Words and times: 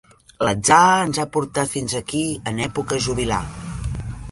L'atzar 0.45 0.79
ens 1.01 1.19
ha 1.23 1.25
portat 1.35 1.71
fins 1.75 1.95
aquí 2.01 2.23
en 2.53 2.65
època 2.71 3.01
jubilar. 3.09 3.41